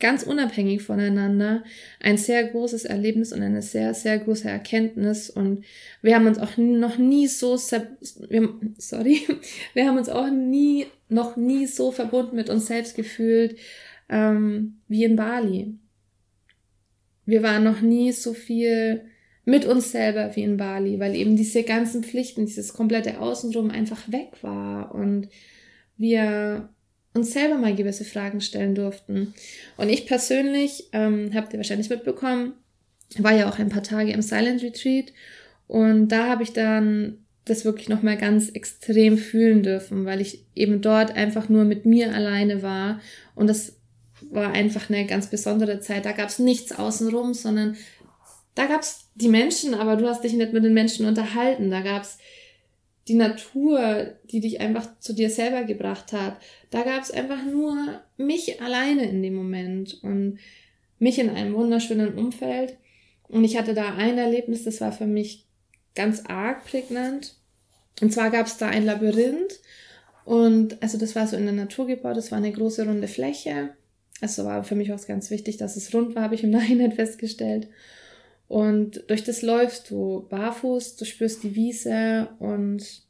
ganz 0.00 0.22
unabhängig 0.22 0.82
voneinander 0.82 1.62
ein 2.00 2.16
sehr 2.16 2.42
großes 2.44 2.84
Erlebnis 2.84 3.32
und 3.32 3.42
eine 3.42 3.62
sehr, 3.62 3.94
sehr 3.94 4.18
große 4.18 4.48
Erkenntnis. 4.48 5.28
Und 5.28 5.64
wir 6.02 6.14
haben 6.14 6.26
uns 6.26 6.38
auch 6.38 6.56
noch 6.56 6.96
nie 6.96 7.26
so, 7.26 7.56
wir, 7.56 8.48
sorry, 8.78 9.20
wir 9.74 9.86
haben 9.86 9.98
uns 9.98 10.08
auch 10.08 10.30
nie, 10.30 10.86
noch 11.08 11.36
nie 11.36 11.66
so 11.66 11.92
verbunden 11.92 12.36
mit 12.36 12.48
uns 12.48 12.66
selbst 12.66 12.96
gefühlt 12.96 13.58
ähm, 14.08 14.80
wie 14.88 15.04
in 15.04 15.16
Bali 15.16 15.78
wir 17.26 17.42
waren 17.42 17.64
noch 17.64 17.80
nie 17.80 18.12
so 18.12 18.34
viel 18.34 19.04
mit 19.44 19.64
uns 19.66 19.92
selber 19.92 20.34
wie 20.36 20.42
in 20.42 20.56
Bali, 20.56 20.98
weil 20.98 21.14
eben 21.14 21.36
diese 21.36 21.62
ganzen 21.62 22.02
Pflichten, 22.02 22.46
dieses 22.46 22.72
komplette 22.72 23.20
Außenrum 23.20 23.70
einfach 23.70 24.10
weg 24.10 24.42
war 24.42 24.94
und 24.94 25.28
wir 25.96 26.68
uns 27.14 27.32
selber 27.32 27.56
mal 27.56 27.74
gewisse 27.74 28.04
Fragen 28.04 28.40
stellen 28.40 28.74
durften. 28.74 29.34
Und 29.76 29.88
ich 29.88 30.06
persönlich, 30.06 30.88
ähm, 30.92 31.30
habt 31.34 31.52
ihr 31.52 31.58
wahrscheinlich 31.58 31.88
mitbekommen, 31.88 32.54
war 33.18 33.32
ja 33.32 33.48
auch 33.48 33.58
ein 33.58 33.68
paar 33.68 33.82
Tage 33.82 34.12
im 34.12 34.22
Silent 34.22 34.62
Retreat 34.62 35.12
und 35.66 36.08
da 36.08 36.28
habe 36.28 36.42
ich 36.42 36.52
dann 36.52 37.18
das 37.44 37.64
wirklich 37.64 37.88
nochmal 37.88 38.16
ganz 38.16 38.48
extrem 38.48 39.18
fühlen 39.18 39.62
dürfen, 39.62 40.06
weil 40.06 40.20
ich 40.20 40.44
eben 40.54 40.80
dort 40.80 41.14
einfach 41.14 41.48
nur 41.48 41.64
mit 41.64 41.84
mir 41.84 42.12
alleine 42.14 42.62
war 42.62 43.00
und 43.34 43.46
das 43.46 43.76
war 44.30 44.52
einfach 44.52 44.88
eine 44.88 45.06
ganz 45.06 45.28
besondere 45.28 45.80
Zeit. 45.80 46.06
Da 46.06 46.12
gab 46.12 46.28
es 46.28 46.38
nichts 46.38 46.72
außenrum, 46.72 47.34
sondern 47.34 47.76
da 48.54 48.66
gab 48.66 48.80
es 48.80 49.10
die 49.14 49.28
Menschen, 49.28 49.74
aber 49.74 49.96
du 49.96 50.08
hast 50.08 50.24
dich 50.24 50.32
nicht 50.32 50.52
mit 50.52 50.64
den 50.64 50.74
Menschen 50.74 51.06
unterhalten. 51.06 51.70
Da 51.70 51.80
gab 51.82 52.02
es 52.02 52.18
die 53.08 53.14
Natur, 53.14 54.14
die 54.30 54.40
dich 54.40 54.60
einfach 54.60 54.88
zu 55.00 55.12
dir 55.12 55.30
selber 55.30 55.64
gebracht 55.64 56.12
hat. 56.12 56.36
Da 56.70 56.82
gab 56.82 57.02
es 57.02 57.10
einfach 57.10 57.44
nur 57.44 58.00
mich 58.16 58.62
alleine 58.62 59.08
in 59.08 59.22
dem 59.22 59.34
Moment 59.34 60.02
und 60.02 60.38
mich 60.98 61.18
in 61.18 61.30
einem 61.30 61.54
wunderschönen 61.54 62.14
Umfeld. 62.14 62.78
Und 63.28 63.44
ich 63.44 63.58
hatte 63.58 63.74
da 63.74 63.94
ein 63.94 64.16
Erlebnis, 64.16 64.64
das 64.64 64.80
war 64.80 64.92
für 64.92 65.06
mich 65.06 65.46
ganz 65.94 66.24
arg 66.26 66.64
prägnant. 66.64 67.34
Und 68.00 68.12
zwar 68.12 68.30
gab 68.30 68.46
es 68.46 68.56
da 68.56 68.68
ein 68.68 68.84
Labyrinth 68.84 69.60
und 70.24 70.82
also 70.82 70.98
das 70.98 71.14
war 71.14 71.26
so 71.26 71.36
in 71.36 71.44
der 71.44 71.54
Natur 71.54 71.86
gebaut, 71.86 72.16
das 72.16 72.30
war 72.30 72.38
eine 72.38 72.52
große 72.52 72.86
runde 72.86 73.08
Fläche. 73.08 73.70
Also 74.20 74.44
war 74.44 74.64
für 74.64 74.74
mich 74.74 74.92
auch 74.92 75.06
ganz 75.06 75.30
wichtig, 75.30 75.58
dass 75.58 75.76
es 75.76 75.92
rund 75.92 76.14
war, 76.14 76.22
habe 76.22 76.34
ich 76.34 76.44
im 76.44 76.50
Nachhinein 76.50 76.92
festgestellt. 76.96 77.68
Und 78.48 79.04
durch 79.08 79.24
das 79.24 79.42
läufst 79.42 79.90
du 79.90 80.26
barfuß, 80.28 80.96
du 80.96 81.04
spürst 81.04 81.42
die 81.42 81.54
Wiese 81.54 82.28
und 82.38 83.02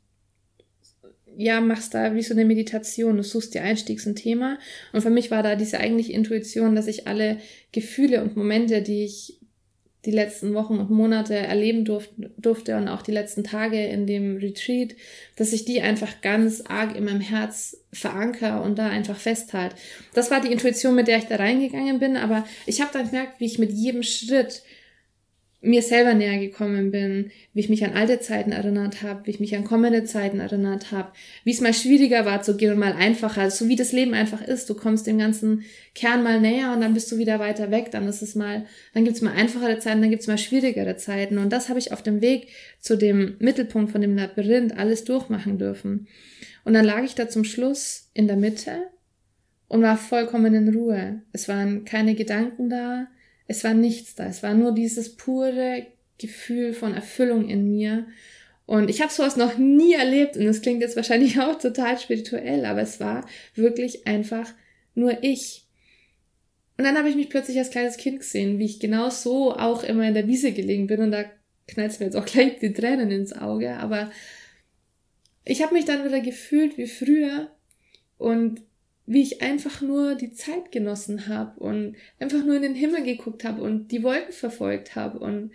ja, 1.36 1.60
machst 1.60 1.94
da 1.94 2.14
wie 2.14 2.22
so 2.22 2.34
eine 2.34 2.44
Meditation, 2.44 3.16
du 3.16 3.22
suchst 3.22 3.54
dir 3.54 3.62
Einstiegs 3.62 4.06
ein 4.06 4.14
Thema. 4.14 4.58
Und 4.92 5.02
für 5.02 5.10
mich 5.10 5.30
war 5.30 5.42
da 5.42 5.56
diese 5.56 5.78
eigentliche 5.78 6.12
Intuition, 6.12 6.76
dass 6.76 6.86
ich 6.86 7.08
alle 7.08 7.38
Gefühle 7.72 8.22
und 8.22 8.36
Momente, 8.36 8.82
die 8.82 9.04
ich 9.04 9.40
die 10.04 10.10
letzten 10.10 10.52
Wochen 10.54 10.78
und 10.78 10.90
Monate 10.90 11.34
erleben 11.34 11.84
durfte, 11.84 12.30
durfte 12.36 12.76
und 12.76 12.88
auch 12.88 13.02
die 13.02 13.12
letzten 13.12 13.42
Tage 13.42 13.86
in 13.86 14.06
dem 14.06 14.36
Retreat, 14.36 14.94
dass 15.36 15.52
ich 15.52 15.64
die 15.64 15.80
einfach 15.80 16.20
ganz 16.20 16.62
arg 16.66 16.94
in 16.94 17.04
meinem 17.04 17.20
Herz 17.20 17.78
veranker 17.92 18.62
und 18.62 18.78
da 18.78 18.88
einfach 18.88 19.16
festhalte. 19.16 19.76
Das 20.12 20.30
war 20.30 20.40
die 20.40 20.52
Intuition, 20.52 20.94
mit 20.94 21.08
der 21.08 21.18
ich 21.18 21.24
da 21.24 21.36
reingegangen 21.36 21.98
bin, 21.98 22.16
aber 22.16 22.46
ich 22.66 22.80
habe 22.82 22.90
dann 22.92 23.06
gemerkt, 23.06 23.40
wie 23.40 23.46
ich 23.46 23.58
mit 23.58 23.72
jedem 23.72 24.02
Schritt 24.02 24.62
mir 25.64 25.82
selber 25.82 26.14
näher 26.14 26.38
gekommen 26.38 26.90
bin, 26.90 27.30
wie 27.54 27.60
ich 27.60 27.68
mich 27.68 27.84
an 27.84 27.94
alte 27.94 28.20
Zeiten 28.20 28.52
erinnert 28.52 29.02
habe, 29.02 29.26
wie 29.26 29.30
ich 29.30 29.40
mich 29.40 29.56
an 29.56 29.64
kommende 29.64 30.04
Zeiten 30.04 30.40
erinnert 30.40 30.92
habe, 30.92 31.12
wie 31.42 31.50
es 31.50 31.60
mal 31.60 31.72
schwieriger 31.72 32.26
war 32.26 32.42
zu 32.42 32.56
gehen 32.56 32.72
und 32.72 32.78
mal 32.78 32.92
einfacher, 32.92 33.50
so 33.50 33.66
wie 33.68 33.76
das 33.76 33.92
Leben 33.92 34.14
einfach 34.14 34.42
ist. 34.42 34.68
Du 34.68 34.74
kommst 34.74 35.06
dem 35.06 35.18
ganzen 35.18 35.64
Kern 35.94 36.22
mal 36.22 36.40
näher 36.40 36.72
und 36.72 36.82
dann 36.82 36.94
bist 36.94 37.10
du 37.10 37.18
wieder 37.18 37.38
weiter 37.38 37.70
weg. 37.70 37.90
Dann 37.90 38.06
ist 38.06 38.22
es 38.22 38.34
mal, 38.34 38.66
dann 38.92 39.04
gibt's 39.04 39.22
mal 39.22 39.32
einfachere 39.32 39.78
Zeiten, 39.78 40.02
dann 40.02 40.10
gibt's 40.10 40.26
mal 40.26 40.38
schwierigere 40.38 40.96
Zeiten. 40.96 41.38
Und 41.38 41.50
das 41.50 41.68
habe 41.68 41.78
ich 41.78 41.92
auf 41.92 42.02
dem 42.02 42.20
Weg 42.20 42.48
zu 42.78 42.96
dem 42.96 43.36
Mittelpunkt 43.38 43.90
von 43.90 44.02
dem 44.02 44.16
Labyrinth 44.16 44.76
alles 44.76 45.04
durchmachen 45.04 45.58
dürfen. 45.58 46.08
Und 46.64 46.74
dann 46.74 46.84
lag 46.84 47.02
ich 47.04 47.14
da 47.14 47.28
zum 47.28 47.44
Schluss 47.44 48.10
in 48.12 48.26
der 48.26 48.36
Mitte 48.36 48.82
und 49.68 49.82
war 49.82 49.96
vollkommen 49.96 50.54
in 50.54 50.74
Ruhe. 50.74 51.22
Es 51.32 51.48
waren 51.48 51.84
keine 51.84 52.14
Gedanken 52.14 52.68
da, 52.68 53.08
es 53.46 53.64
war 53.64 53.74
nichts 53.74 54.14
da. 54.14 54.26
Es 54.26 54.42
war 54.42 54.54
nur 54.54 54.72
dieses 54.72 55.16
pure 55.16 55.86
Gefühl 56.18 56.72
von 56.72 56.94
Erfüllung 56.94 57.48
in 57.48 57.70
mir. 57.70 58.06
Und 58.66 58.88
ich 58.88 59.02
habe 59.02 59.12
sowas 59.12 59.36
noch 59.36 59.58
nie 59.58 59.92
erlebt 59.92 60.36
und 60.36 60.46
das 60.46 60.62
klingt 60.62 60.80
jetzt 60.80 60.96
wahrscheinlich 60.96 61.40
auch 61.40 61.58
total 61.58 61.98
spirituell, 61.98 62.64
aber 62.64 62.80
es 62.80 63.00
war 63.00 63.26
wirklich 63.54 64.06
einfach 64.06 64.52
nur 64.94 65.22
ich. 65.22 65.66
Und 66.76 66.84
dann 66.84 66.96
habe 66.96 67.08
ich 67.08 67.14
mich 67.14 67.28
plötzlich 67.28 67.58
als 67.58 67.70
kleines 67.70 67.98
Kind 67.98 68.20
gesehen, 68.20 68.58
wie 68.58 68.64
ich 68.64 68.80
genau 68.80 69.10
so 69.10 69.52
auch 69.52 69.84
immer 69.84 70.08
in 70.08 70.14
der 70.14 70.26
Wiese 70.26 70.52
gelegen 70.52 70.86
bin 70.86 71.00
und 71.00 71.12
da 71.12 71.24
knallt 71.68 71.98
mir 72.00 72.06
jetzt 72.06 72.16
auch 72.16 72.24
gleich 72.26 72.58
die 72.58 72.72
Tränen 72.72 73.10
ins 73.10 73.32
Auge, 73.32 73.76
aber 73.76 74.10
ich 75.44 75.62
habe 75.62 75.74
mich 75.74 75.84
dann 75.84 76.04
wieder 76.04 76.20
gefühlt 76.20 76.78
wie 76.78 76.86
früher 76.86 77.50
und 78.16 78.62
wie 79.06 79.22
ich 79.22 79.42
einfach 79.42 79.80
nur 79.80 80.14
die 80.14 80.32
Zeit 80.32 80.72
genossen 80.72 81.28
habe 81.28 81.60
und 81.60 81.96
einfach 82.18 82.44
nur 82.44 82.56
in 82.56 82.62
den 82.62 82.74
Himmel 82.74 83.02
geguckt 83.02 83.44
habe 83.44 83.62
und 83.62 83.88
die 83.88 84.02
Wolken 84.02 84.32
verfolgt 84.32 84.96
habe 84.96 85.18
und 85.18 85.52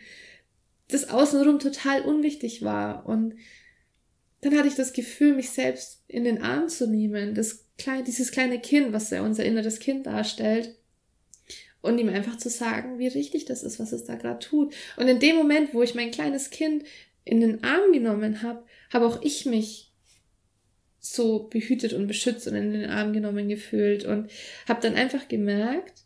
das 0.90 1.10
außenrum 1.10 1.60
total 1.60 2.02
unwichtig 2.02 2.64
war. 2.64 3.08
Und 3.08 3.36
dann 4.42 4.58
hatte 4.58 4.68
ich 4.68 4.76
das 4.76 4.94
Gefühl, 4.94 5.36
mich 5.36 5.50
selbst 5.50 6.04
in 6.08 6.24
den 6.24 6.42
Arm 6.42 6.70
zu 6.70 6.88
nehmen, 6.88 7.34
das 7.34 7.66
kleine, 7.78 8.04
dieses 8.04 8.32
kleine 8.32 8.60
Kind, 8.60 8.94
was 8.94 9.10
ja 9.10 9.22
unser 9.22 9.46
inneres 9.46 9.80
Kind 9.80 10.06
darstellt, 10.06 10.76
und 11.82 11.98
ihm 11.98 12.10
einfach 12.10 12.38
zu 12.38 12.50
sagen, 12.50 13.00
wie 13.00 13.08
richtig 13.08 13.46
das 13.46 13.64
ist, 13.64 13.80
was 13.80 13.94
es 13.94 14.04
da 14.04 14.16
gerade 14.16 14.40
tut. 14.40 14.74
Und 14.98 15.08
in 15.08 15.20
dem 15.20 15.38
Moment, 15.38 15.74
wo 15.74 15.82
ich 15.82 15.96
mein 15.96 16.12
kleines 16.12 16.50
Kind 16.50 16.84
in 17.24 17.40
den 17.40 17.64
Arm 17.64 17.94
genommen 17.94 18.42
habe, 18.42 18.66
habe 18.92 19.06
auch 19.06 19.22
ich 19.22 19.46
mich 19.46 19.89
so 21.00 21.48
behütet 21.48 21.94
und 21.94 22.08
beschützt 22.08 22.48
und 22.48 22.56
in 22.56 22.74
den 22.74 22.90
Arm 22.90 23.14
genommen 23.14 23.48
gefühlt 23.48 24.06
und 24.06 24.30
habe 24.68 24.82
dann 24.82 24.96
einfach 24.96 25.28
gemerkt, 25.28 26.04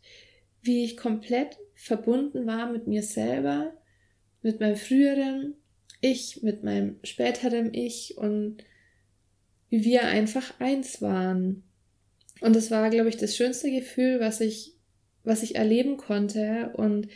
wie 0.62 0.84
ich 0.84 0.96
komplett 0.96 1.58
verbunden 1.74 2.46
war 2.46 2.70
mit 2.70 2.86
mir 2.86 3.02
selber, 3.02 3.74
mit 4.42 4.60
meinem 4.60 4.76
früheren 4.76 5.54
Ich, 6.00 6.42
mit 6.42 6.62
meinem 6.62 6.98
späteren 7.02 7.74
Ich 7.74 8.16
und 8.16 8.64
wie 9.68 9.84
wir 9.84 10.04
einfach 10.04 10.60
eins 10.60 11.02
waren. 11.02 11.64
Und 12.40 12.54
das 12.54 12.70
war, 12.70 12.90
glaube 12.90 13.08
ich, 13.08 13.16
das 13.16 13.36
schönste 13.36 13.70
Gefühl, 13.70 14.20
was 14.20 14.40
ich, 14.40 14.74
was 15.24 15.42
ich 15.42 15.56
erleben 15.56 15.96
konnte 15.96 16.72
und 16.74 17.08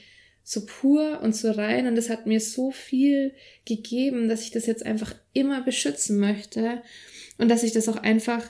so 0.49 0.65
pur 0.65 1.21
und 1.21 1.37
so 1.37 1.51
rein 1.51 1.87
und 1.87 1.99
es 1.99 2.09
hat 2.09 2.25
mir 2.25 2.41
so 2.41 2.71
viel 2.71 3.35
gegeben, 3.67 4.31
dass 4.31 4.41
ich 4.41 4.51
das 4.51 4.65
jetzt 4.65 4.87
einfach 4.87 5.15
immer 5.35 5.61
beschützen 5.61 6.19
möchte 6.19 6.83
und 7.37 7.51
dass 7.51 7.63
ich 7.63 7.73
das 7.73 7.87
auch 7.87 7.99
einfach 7.99 8.49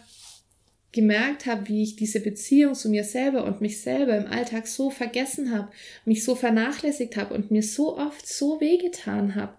gemerkt 0.92 1.46
habe, 1.46 1.66
wie 1.66 1.82
ich 1.82 1.96
diese 1.96 2.20
Beziehung 2.20 2.76
zu 2.76 2.88
mir 2.88 3.02
selber 3.02 3.44
und 3.44 3.60
mich 3.60 3.80
selber 3.80 4.16
im 4.16 4.28
Alltag 4.28 4.68
so 4.68 4.90
vergessen 4.90 5.50
habe, 5.52 5.72
mich 6.04 6.22
so 6.22 6.36
vernachlässigt 6.36 7.16
habe 7.16 7.34
und 7.34 7.50
mir 7.50 7.64
so 7.64 7.98
oft 7.98 8.28
so 8.28 8.60
wehgetan 8.60 9.34
habe. 9.34 9.54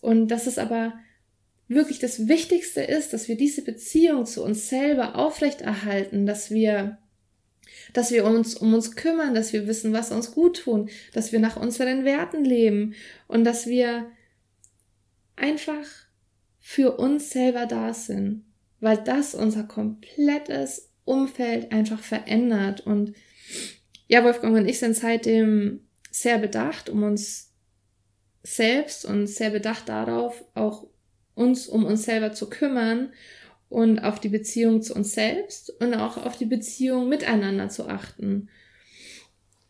Und 0.00 0.26
dass 0.26 0.48
es 0.48 0.58
aber 0.58 0.94
wirklich 1.68 2.00
das 2.00 2.26
Wichtigste 2.26 2.80
ist, 2.80 3.12
dass 3.12 3.28
wir 3.28 3.36
diese 3.36 3.62
Beziehung 3.62 4.26
zu 4.26 4.42
uns 4.42 4.68
selber 4.68 5.14
aufrechterhalten, 5.14 6.26
dass 6.26 6.50
wir 6.50 6.98
dass 7.96 8.10
wir 8.10 8.24
uns 8.24 8.54
um 8.54 8.74
uns 8.74 8.94
kümmern, 8.96 9.34
dass 9.34 9.52
wir 9.52 9.66
wissen, 9.66 9.92
was 9.92 10.12
uns 10.12 10.32
gut 10.32 10.62
tun, 10.62 10.88
dass 11.12 11.32
wir 11.32 11.40
nach 11.40 11.56
unseren 11.56 12.04
Werten 12.04 12.44
leben 12.44 12.94
und 13.26 13.44
dass 13.44 13.66
wir 13.66 14.10
einfach 15.36 15.84
für 16.58 16.98
uns 16.98 17.30
selber 17.30 17.66
da 17.66 17.94
sind 17.94 18.46
weil 18.80 18.98
das 18.98 19.34
unser 19.34 19.64
komplettes 19.64 20.90
Umfeld 21.04 21.72
einfach 21.72 22.00
verändert. 22.00 22.80
Und 22.80 23.14
ja, 24.08 24.24
Wolfgang 24.24 24.56
und 24.56 24.68
ich 24.68 24.78
sind 24.78 24.94
seitdem 24.94 25.80
sehr 26.10 26.38
bedacht 26.38 26.88
um 26.88 27.02
uns 27.02 27.52
selbst 28.42 29.04
und 29.04 29.26
sehr 29.26 29.50
bedacht 29.50 29.88
darauf, 29.88 30.44
auch 30.54 30.86
uns 31.34 31.66
um 31.66 31.84
uns 31.84 32.04
selber 32.04 32.32
zu 32.32 32.48
kümmern 32.48 33.12
und 33.68 33.98
auf 33.98 34.20
die 34.20 34.28
Beziehung 34.28 34.82
zu 34.82 34.94
uns 34.94 35.14
selbst 35.14 35.70
und 35.80 35.94
auch 35.94 36.24
auf 36.24 36.36
die 36.36 36.46
Beziehung 36.46 37.08
miteinander 37.08 37.68
zu 37.68 37.88
achten 37.88 38.48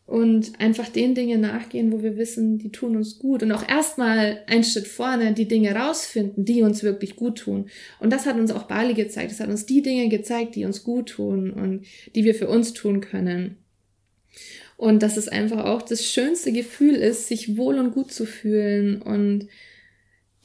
und 0.07 0.53
einfach 0.59 0.87
den 0.87 1.15
Dingen 1.15 1.41
nachgehen, 1.41 1.91
wo 1.91 2.01
wir 2.01 2.15
wissen, 2.15 2.57
die 2.57 2.71
tun 2.71 2.95
uns 2.95 3.19
gut 3.19 3.43
und 3.43 3.51
auch 3.51 3.67
erstmal 3.67 4.41
einen 4.47 4.63
Schritt 4.63 4.87
vorne 4.87 5.33
die 5.33 5.49
Dinge 5.49 5.75
rausfinden, 5.75 6.45
die 6.45 6.61
uns 6.61 6.81
wirklich 6.81 7.17
gut 7.17 7.39
tun. 7.39 7.69
Und 7.99 8.13
das 8.13 8.25
hat 8.25 8.37
uns 8.37 8.51
auch 8.51 8.63
Bali 8.63 8.93
gezeigt. 8.93 9.31
Das 9.31 9.41
hat 9.41 9.49
uns 9.49 9.65
die 9.65 9.81
Dinge 9.81 10.07
gezeigt, 10.07 10.55
die 10.55 10.63
uns 10.63 10.85
gut 10.85 11.09
tun 11.09 11.51
und 11.51 11.85
die 12.15 12.23
wir 12.23 12.35
für 12.35 12.47
uns 12.47 12.71
tun 12.71 13.01
können. 13.01 13.57
Und 14.77 15.03
dass 15.03 15.17
es 15.17 15.27
einfach 15.27 15.65
auch 15.65 15.81
das 15.81 16.05
schönste 16.05 16.53
Gefühl 16.53 16.95
ist, 16.95 17.27
sich 17.27 17.57
wohl 17.57 17.77
und 17.77 17.91
gut 17.91 18.13
zu 18.13 18.25
fühlen 18.25 19.01
und 19.01 19.49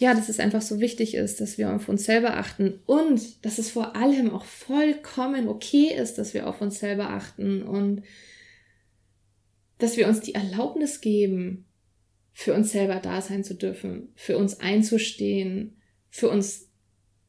ja, 0.03 0.15
dass 0.15 0.29
es 0.29 0.41
einfach 0.41 0.63
so 0.63 0.81
wichtig 0.81 1.15
ist, 1.15 1.41
dass 1.41 1.59
wir 1.59 1.73
auf 1.73 1.89
uns 1.89 2.05
selber 2.05 2.37
achten 2.37 2.81
und 2.87 3.45
dass 3.45 3.59
es 3.59 3.71
vor 3.71 3.95
allem 3.95 4.31
auch 4.31 4.45
vollkommen 4.45 5.47
okay 5.47 5.95
ist, 5.95 6.19
dass 6.19 6.35
wir 6.35 6.49
auf 6.49 6.61
uns 6.61 6.81
selber 6.81 7.11
achten 7.11 7.63
und 7.63 8.03
dass 9.79 9.97
wir 9.97 10.09
uns 10.09 10.21
die 10.21 10.35
Erlaubnis 10.35 11.01
geben, 11.01 11.67
für 12.33 12.53
uns 12.53 12.73
selber 12.73 12.97
da 12.97 13.21
sein 13.21 13.45
zu 13.45 13.55
dürfen, 13.55 14.09
für 14.17 14.37
uns 14.39 14.59
einzustehen, 14.59 15.77
für 16.11 16.29
uns 16.29 16.69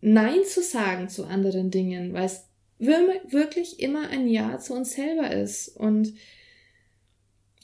Nein 0.02 0.44
zu 0.44 0.64
sagen 0.64 1.10
zu 1.10 1.26
anderen 1.26 1.70
Dingen, 1.70 2.14
weil 2.14 2.26
es 2.26 2.50
wirklich 2.80 3.82
immer 3.82 4.10
ein 4.10 4.28
Ja 4.28 4.58
zu 4.58 4.74
uns 4.74 4.94
selber 4.94 5.32
ist 5.32 5.68
und 5.68 6.16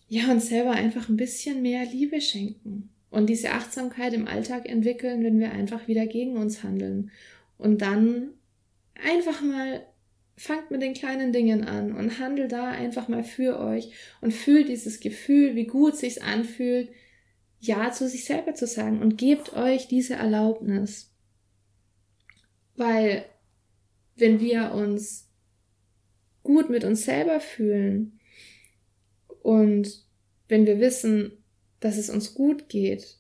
ja, 0.07 0.31
uns 0.31 0.49
selber 0.49 0.71
einfach 0.71 1.09
ein 1.09 1.17
bisschen 1.17 1.63
mehr 1.63 1.83
Liebe 1.85 2.21
schenken 2.21 2.91
und 3.09 3.29
diese 3.29 3.51
Achtsamkeit 3.51 4.13
im 4.13 4.27
Alltag 4.27 4.67
entwickeln, 4.67 5.23
wenn 5.23 5.39
wir 5.39 5.51
einfach 5.51 5.87
wieder 5.87 6.05
gegen 6.05 6.37
uns 6.37 6.63
handeln 6.63 7.11
und 7.57 7.81
dann 7.81 8.31
einfach 9.03 9.41
mal 9.41 9.85
fangt 10.35 10.71
mit 10.71 10.81
den 10.81 10.93
kleinen 10.93 11.33
Dingen 11.33 11.65
an 11.65 11.93
und 11.93 12.17
handelt 12.19 12.51
da 12.53 12.69
einfach 12.69 13.09
mal 13.09 13.23
für 13.23 13.59
euch 13.59 13.91
und 14.21 14.33
fühlt 14.33 14.69
dieses 14.69 15.01
Gefühl, 15.01 15.55
wie 15.55 15.65
gut 15.65 15.97
sich's 15.97 16.17
anfühlt, 16.17 16.89
ja 17.59 17.91
zu 17.91 18.07
sich 18.07 18.23
selber 18.23 18.53
zu 18.53 18.65
sagen 18.65 19.01
und 19.01 19.17
gebt 19.17 19.53
euch 19.53 19.89
diese 19.89 20.13
Erlaubnis. 20.13 21.13
Weil 22.75 23.25
wenn 24.15 24.39
wir 24.39 24.71
uns 24.71 25.29
gut 26.43 26.69
mit 26.69 26.85
uns 26.85 27.03
selber 27.03 27.41
fühlen 27.41 28.19
und 29.41 30.05
wenn 30.47 30.65
wir 30.65 30.79
wissen, 30.79 31.38
dass 31.79 31.98
es 31.98 32.09
uns 32.09 32.33
gut 32.33 32.69
geht, 32.69 33.17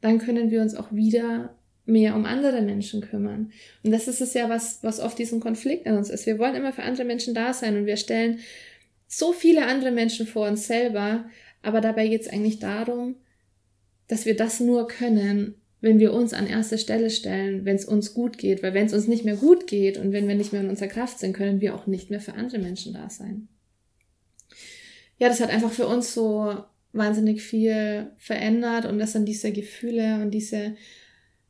dann 0.00 0.18
können 0.18 0.50
wir 0.50 0.62
uns 0.62 0.74
auch 0.74 0.92
wieder 0.92 1.56
mehr 1.84 2.14
um 2.14 2.24
andere 2.24 2.62
Menschen 2.62 3.00
kümmern. 3.00 3.52
Und 3.82 3.92
das 3.92 4.08
ist 4.08 4.20
es 4.20 4.34
ja, 4.34 4.48
was, 4.48 4.82
was 4.82 5.00
oft 5.00 5.18
diesen 5.18 5.40
Konflikt 5.40 5.86
in 5.86 5.96
uns 5.96 6.10
ist. 6.10 6.26
Wir 6.26 6.38
wollen 6.38 6.54
immer 6.54 6.72
für 6.72 6.82
andere 6.82 7.04
Menschen 7.04 7.34
da 7.34 7.52
sein 7.52 7.76
und 7.76 7.86
wir 7.86 7.96
stellen 7.96 8.38
so 9.08 9.32
viele 9.32 9.66
andere 9.66 9.90
Menschen 9.90 10.26
vor 10.26 10.48
uns 10.48 10.66
selber, 10.66 11.26
aber 11.62 11.80
dabei 11.80 12.08
geht 12.08 12.22
es 12.22 12.28
eigentlich 12.28 12.60
darum, 12.60 13.16
dass 14.08 14.26
wir 14.26 14.36
das 14.36 14.60
nur 14.60 14.88
können, 14.88 15.54
wenn 15.80 15.98
wir 15.98 16.12
uns 16.12 16.32
an 16.32 16.46
erste 16.46 16.78
Stelle 16.78 17.10
stellen, 17.10 17.64
wenn 17.64 17.76
es 17.76 17.84
uns 17.84 18.14
gut 18.14 18.38
geht. 18.38 18.62
Weil 18.62 18.72
wenn 18.72 18.86
es 18.86 18.94
uns 18.94 19.08
nicht 19.08 19.24
mehr 19.24 19.36
gut 19.36 19.66
geht 19.66 19.98
und 19.98 20.12
wenn 20.12 20.28
wir 20.28 20.34
nicht 20.34 20.52
mehr 20.52 20.62
in 20.62 20.70
unserer 20.70 20.88
Kraft 20.88 21.18
sind, 21.18 21.32
können 21.32 21.60
wir 21.60 21.74
auch 21.74 21.86
nicht 21.86 22.08
mehr 22.08 22.20
für 22.20 22.34
andere 22.34 22.60
Menschen 22.60 22.94
da 22.94 23.10
sein. 23.10 23.48
Ja, 25.18 25.28
das 25.28 25.40
hat 25.40 25.50
einfach 25.50 25.72
für 25.72 25.86
uns 25.86 26.14
so 26.14 26.56
wahnsinnig 26.92 27.42
viel 27.42 28.12
verändert 28.18 28.86
und 28.86 28.98
das 28.98 29.12
sind 29.12 29.26
diese 29.26 29.52
Gefühle 29.52 30.20
und 30.22 30.30
diese 30.30 30.76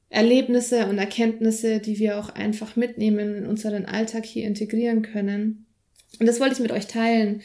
Erlebnisse 0.08 0.87
und 0.87 0.99
Erkenntnisse, 0.99 1.80
die 1.80 1.99
wir 1.99 2.18
auch 2.18 2.28
einfach 2.28 2.76
mitnehmen 2.76 3.34
in 3.34 3.46
unseren 3.46 3.87
Alltag 3.87 4.26
hier 4.26 4.46
integrieren 4.46 5.02
können. 5.02 5.66
Und 6.20 6.26
das 6.26 6.38
wollte 6.38 6.54
ich 6.54 6.61
mit 6.61 6.70
euch 6.70 6.87
teilen, 6.87 7.40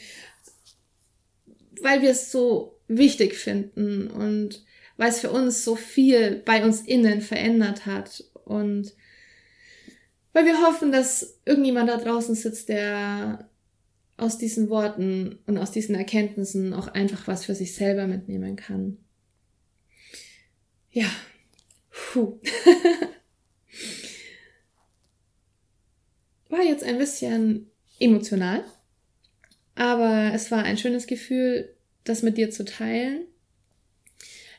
weil 1.80 2.02
wir 2.02 2.10
es 2.10 2.30
so 2.30 2.78
wichtig 2.86 3.34
finden 3.34 4.08
und 4.08 4.64
weil 4.98 5.08
es 5.10 5.20
für 5.20 5.30
uns 5.30 5.64
so 5.64 5.76
viel 5.76 6.42
bei 6.44 6.64
uns 6.64 6.82
innen 6.82 7.20
verändert 7.20 7.86
hat 7.86 8.24
und 8.44 8.92
weil 10.32 10.44
wir 10.44 10.60
hoffen, 10.60 10.92
dass 10.92 11.40
irgendjemand 11.46 11.88
da 11.88 11.96
draußen 11.96 12.34
sitzt, 12.34 12.68
der 12.68 13.48
aus 14.18 14.36
diesen 14.36 14.68
Worten 14.68 15.38
und 15.46 15.56
aus 15.58 15.70
diesen 15.70 15.94
Erkenntnissen 15.94 16.74
auch 16.74 16.88
einfach 16.88 17.26
was 17.28 17.46
für 17.46 17.54
sich 17.54 17.74
selber 17.74 18.06
mitnehmen 18.06 18.56
kann. 18.56 18.98
Ja, 20.90 21.08
puh. 21.90 22.38
War 26.48 26.62
jetzt 26.62 26.82
ein 26.82 26.98
bisschen 26.98 27.70
emotional, 28.00 28.64
aber 29.74 30.32
es 30.34 30.50
war 30.50 30.64
ein 30.64 30.78
schönes 30.78 31.06
Gefühl, 31.06 31.76
das 32.04 32.22
mit 32.22 32.38
dir 32.38 32.50
zu 32.50 32.64
teilen. 32.64 33.26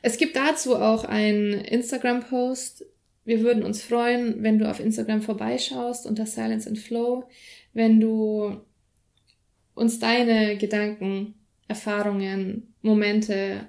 Es 0.01 0.17
gibt 0.17 0.35
dazu 0.37 0.75
auch 0.75 1.03
einen 1.03 1.53
Instagram-Post. 1.53 2.85
Wir 3.25 3.41
würden 3.41 3.63
uns 3.63 3.81
freuen, 3.81 4.43
wenn 4.43 4.59
du 4.59 4.69
auf 4.69 4.79
Instagram 4.79 5.21
vorbeischaust 5.21 6.05
unter 6.05 6.25
Silence 6.25 6.69
and 6.69 6.77
Flow, 6.77 7.27
wenn 7.73 7.99
du 7.99 8.61
uns 9.79 9.99
deine 9.99 10.57
Gedanken, 10.57 11.35
Erfahrungen, 11.67 12.73
Momente 12.81 13.67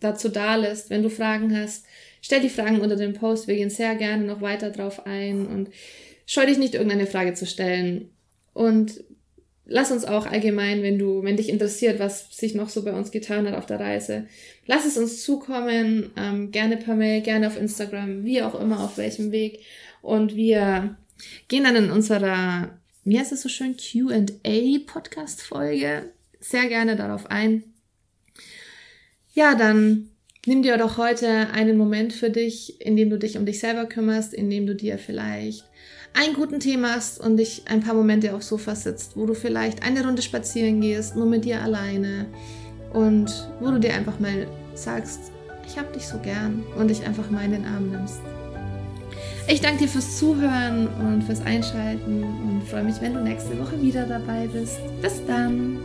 dazu 0.00 0.28
dalässt. 0.28 0.90
Wenn 0.90 1.02
du 1.02 1.08
Fragen 1.08 1.56
hast, 1.56 1.86
stell 2.20 2.40
die 2.40 2.48
Fragen 2.48 2.80
unter 2.80 2.96
dem 2.96 3.12
Post. 3.12 3.46
Wir 3.46 3.54
gehen 3.54 3.70
sehr 3.70 3.94
gerne 3.94 4.24
noch 4.24 4.40
weiter 4.40 4.70
drauf 4.70 5.06
ein 5.06 5.46
und 5.46 5.70
scheu 6.26 6.46
dich 6.46 6.58
nicht, 6.58 6.74
irgendeine 6.74 7.06
Frage 7.06 7.34
zu 7.34 7.46
stellen. 7.46 8.10
Und 8.54 9.04
lass 9.66 9.92
uns 9.92 10.04
auch 10.04 10.26
allgemein, 10.26 10.82
wenn 10.82 10.98
du, 10.98 11.22
wenn 11.22 11.36
dich 11.36 11.48
interessiert, 11.48 12.00
was 12.00 12.36
sich 12.36 12.56
noch 12.56 12.68
so 12.68 12.84
bei 12.84 12.92
uns 12.92 13.12
getan 13.12 13.46
hat 13.46 13.54
auf 13.54 13.66
der 13.66 13.78
Reise, 13.78 14.26
lass 14.66 14.84
es 14.84 14.98
uns 14.98 15.22
zukommen, 15.22 16.10
ähm, 16.16 16.50
gerne 16.50 16.76
per 16.76 16.96
Mail, 16.96 17.20
gerne 17.20 17.46
auf 17.46 17.56
Instagram, 17.58 18.24
wie 18.24 18.42
auch 18.42 18.58
immer, 18.60 18.82
auf 18.82 18.98
welchem 18.98 19.30
Weg. 19.30 19.60
Und 20.02 20.34
wir 20.34 20.96
gehen 21.46 21.64
dann 21.64 21.76
in 21.76 21.90
unserer, 21.90 22.78
wie 23.06 23.20
heißt 23.20 23.30
es 23.30 23.42
so 23.42 23.48
schön, 23.48 23.76
Q&A 23.76 24.78
Podcast 24.84 25.40
Folge 25.40 26.10
sehr 26.40 26.68
gerne 26.68 26.96
darauf 26.96 27.30
ein. 27.30 27.62
Ja, 29.32 29.54
dann 29.54 30.08
nimm 30.44 30.62
dir 30.62 30.76
doch 30.76 30.98
heute 30.98 31.28
einen 31.52 31.76
Moment 31.76 32.12
für 32.12 32.30
dich, 32.30 32.80
in 32.80 32.96
dem 32.96 33.08
du 33.08 33.18
dich 33.18 33.38
um 33.38 33.46
dich 33.46 33.60
selber 33.60 33.86
kümmerst, 33.86 34.34
in 34.34 34.50
dem 34.50 34.66
du 34.66 34.74
dir 34.74 34.98
vielleicht 34.98 35.64
einen 36.14 36.34
guten 36.34 36.58
Tee 36.58 36.76
machst 36.76 37.20
und 37.20 37.36
dich 37.36 37.62
ein 37.66 37.80
paar 37.80 37.94
Momente 37.94 38.34
aufs 38.34 38.48
Sofa 38.48 38.74
sitzt, 38.74 39.16
wo 39.16 39.24
du 39.26 39.34
vielleicht 39.34 39.84
eine 39.84 40.04
Runde 40.04 40.22
spazieren 40.22 40.80
gehst, 40.80 41.14
nur 41.14 41.26
mit 41.26 41.44
dir 41.44 41.62
alleine 41.62 42.26
und 42.92 43.30
wo 43.60 43.70
du 43.70 43.78
dir 43.78 43.94
einfach 43.94 44.18
mal 44.18 44.48
sagst, 44.74 45.30
ich 45.64 45.78
hab 45.78 45.92
dich 45.92 46.08
so 46.08 46.18
gern 46.18 46.64
und 46.76 46.88
dich 46.88 47.04
einfach 47.04 47.30
mal 47.30 47.44
in 47.44 47.52
den 47.52 47.64
Arm 47.66 47.90
nimmst. 47.90 48.20
Ich 49.48 49.60
danke 49.60 49.84
dir 49.84 49.88
fürs 49.88 50.18
Zuhören 50.18 50.88
und 50.88 51.22
fürs 51.22 51.40
Einschalten 51.42 52.24
und 52.24 52.68
freue 52.68 52.82
mich, 52.82 53.00
wenn 53.00 53.14
du 53.14 53.20
nächste 53.20 53.56
Woche 53.60 53.80
wieder 53.80 54.04
dabei 54.04 54.48
bist. 54.48 54.80
Bis 55.00 55.24
dann! 55.24 55.78